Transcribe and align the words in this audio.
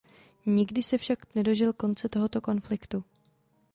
Nikdy 0.45 0.83
se 0.83 0.97
však 0.97 1.35
nedožil 1.35 1.73
konce 1.73 2.09
tohoto 2.09 2.41
konfliktu. 2.41 3.03